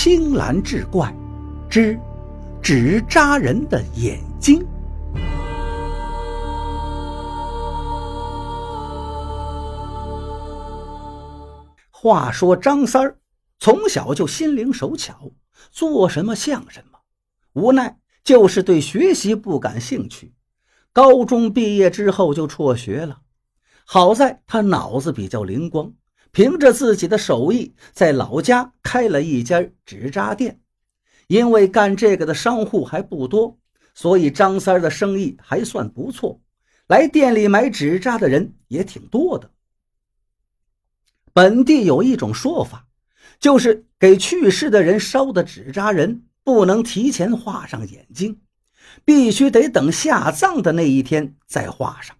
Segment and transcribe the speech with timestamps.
[0.00, 1.12] 青蓝志怪
[1.68, 1.98] 之
[2.62, 4.64] 纸扎人的眼睛。
[11.90, 13.18] 话说张三儿
[13.58, 15.32] 从小就心灵手巧，
[15.72, 17.00] 做什么像什么，
[17.54, 20.32] 无奈就是对学习不感兴趣。
[20.92, 23.22] 高中毕业之后就辍学了，
[23.84, 25.92] 好在他脑子比较灵光。
[26.30, 30.60] 凭着自己的手艺，在老家开了一家纸扎店。
[31.26, 33.58] 因为干这个的商户还不多，
[33.94, 36.40] 所以张三的生意还算不错。
[36.86, 39.50] 来店里买纸扎的人也挺多的。
[41.34, 42.86] 本地有一种说法，
[43.38, 48.40] 就是给去世的人烧的纸扎人不能提前画上眼睛，
[49.04, 52.16] 必须得等下葬的那一天再画上。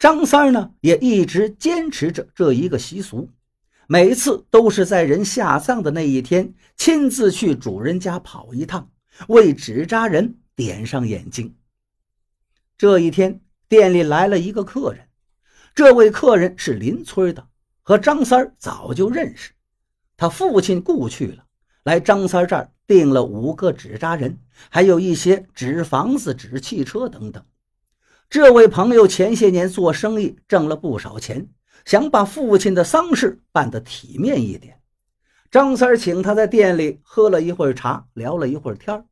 [0.00, 3.28] 张三呢，也一直坚持着这一个习俗，
[3.86, 8.90] 每次都是在人下葬的那一天，亲自去主人家跑一趟，
[9.28, 11.54] 为纸扎人点上眼睛。
[12.78, 15.06] 这一天，店里来了一个客人，
[15.74, 17.46] 这位客人是邻村的，
[17.82, 19.52] 和张三早就认识。
[20.16, 21.44] 他父亲故去了，
[21.82, 24.38] 来张三这儿订了五个纸扎人，
[24.70, 27.44] 还有一些纸房子、纸汽车等等。
[28.30, 31.48] 这位朋友前些年做生意挣了不少钱，
[31.84, 34.78] 想把父亲的丧事办得体面一点。
[35.50, 39.04] 张三请他在店里喝了一会儿茶，聊了一会儿天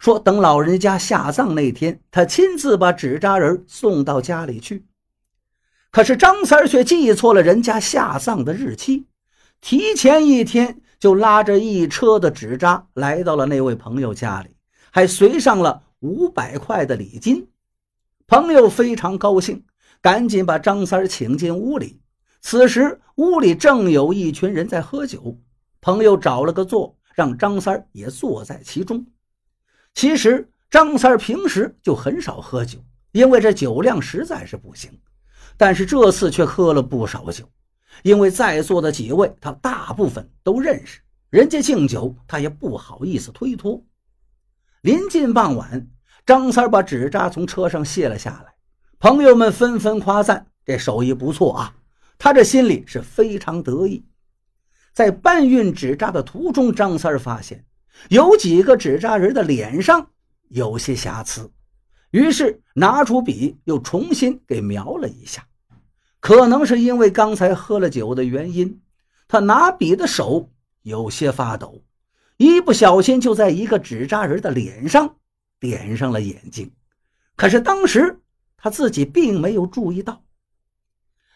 [0.00, 4.84] 说等老人家下葬那天，他亲自把纸扎人送到家里去。
[5.92, 9.06] 可是张三却记错了人家下葬的日期，
[9.60, 14.56] 提前一天就拉着一车的纸扎来到了那位朋友家里，
[14.90, 17.46] 还随上了五百块的礼金。
[18.28, 19.64] 朋友非常高兴，
[20.00, 22.00] 赶紧把张三请进屋里。
[22.40, 25.38] 此时屋里正有一群人在喝酒，
[25.80, 29.06] 朋友找了个座，让张三也坐在其中。
[29.94, 32.80] 其实张三平时就很少喝酒，
[33.12, 34.90] 因为这酒量实在是不行。
[35.56, 37.48] 但是这次却喝了不少酒，
[38.02, 41.00] 因为在座的几位他大部分都认识，
[41.30, 43.80] 人家敬酒他也不好意思推脱。
[44.80, 45.88] 临近傍晚。
[46.26, 48.52] 张三把纸扎从车上卸了下来，
[48.98, 51.76] 朋友们纷纷夸赞这手艺不错啊，
[52.18, 54.04] 他这心里是非常得意。
[54.92, 57.64] 在搬运纸扎的途中，张三发现
[58.08, 60.08] 有几个纸扎人的脸上
[60.48, 61.48] 有些瑕疵，
[62.10, 65.46] 于是拿出笔又重新给描了一下。
[66.18, 68.80] 可能是因为刚才喝了酒的原因，
[69.28, 70.50] 他拿笔的手
[70.82, 71.84] 有些发抖，
[72.36, 75.14] 一不小心就在一个纸扎人的脸上。
[75.60, 76.70] 点上了眼睛，
[77.36, 78.20] 可是当时
[78.56, 80.22] 他自己并没有注意到。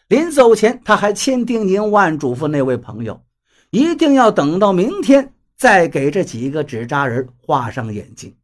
[0.07, 3.23] 临走前，他还千叮咛万嘱咐那位朋友，
[3.69, 8.35] 一定要等到明天再给这几个纸扎人画上眼睛。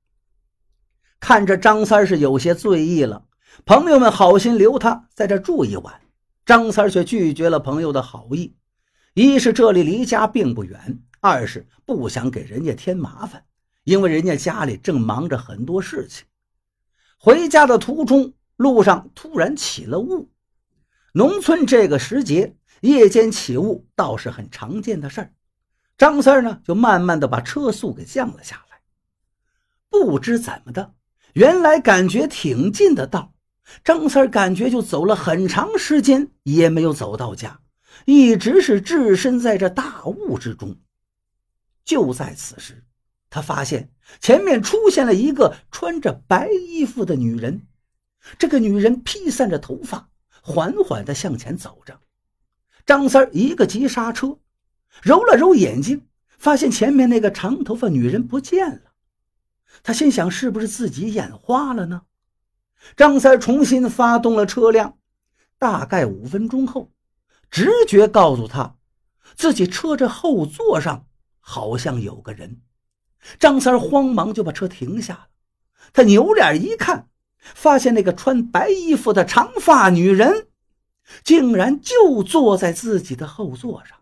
[1.19, 3.25] 看着张三是有些醉意了，
[3.65, 6.01] 朋友们好心留他在这住一晚，
[6.45, 8.55] 张三却拒绝了朋友的好意。
[9.13, 13.43] 一是这里离家并不远，二是不想给人家添麻烦。
[13.87, 16.25] 因为人家家里正忙着很多事情，
[17.17, 20.29] 回家的途中，路上突然起了雾。
[21.13, 25.33] 农村这个时节，夜间起雾倒是很常见的事儿。
[25.97, 28.81] 张三呢，就慢慢的把车速给降了下来。
[29.89, 30.93] 不知怎么的，
[31.31, 33.33] 原来感觉挺近的道，
[33.85, 37.61] 张三感觉就走了很长时间也没有走到家，
[38.05, 40.75] 一直是置身在这大雾之中。
[41.85, 42.83] 就在此时。
[43.29, 47.67] 他发现前面出现了一个穿着白衣服的女人，
[48.37, 50.09] 这个女人披散着头发，
[50.41, 51.99] 缓缓地向前走着。
[52.85, 54.39] 张三一个急刹车，
[55.01, 56.07] 揉了揉眼睛，
[56.37, 58.93] 发现前面那个长头发女人不见了。
[59.83, 62.03] 他心想：是不是自己眼花了呢？
[62.95, 64.97] 张三重新发动了车辆，
[65.59, 66.93] 大概五分钟后，
[67.51, 68.77] 直觉告诉他，
[69.35, 71.07] 自己车这后座上
[71.39, 72.61] 好像有个人。
[73.39, 75.27] 张三慌忙就把车停下了，
[75.93, 77.07] 他扭脸一看，
[77.39, 80.47] 发现那个穿白衣服的长发女人，
[81.23, 83.97] 竟然就坐在自己的后座上。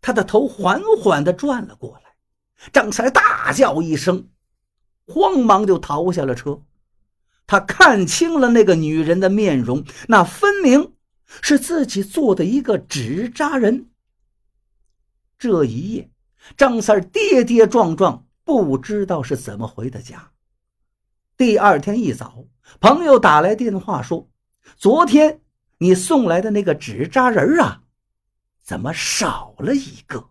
[0.00, 2.14] 他的头缓缓地转了过来，
[2.72, 4.28] 张三大叫一声，
[5.06, 6.62] 慌忙就逃下了车。
[7.46, 10.94] 他看清了那个女人的面容，那分明
[11.42, 13.90] 是自己做的一个纸扎人。
[15.38, 16.10] 这一夜。
[16.56, 20.30] 张三跌跌撞撞，不知道是怎么回的家。
[21.36, 22.44] 第二天一早，
[22.80, 24.28] 朋友打来电话说
[24.76, 25.40] ：“昨天
[25.78, 27.82] 你送来的那个纸扎人啊，
[28.62, 30.30] 怎么少了一个？”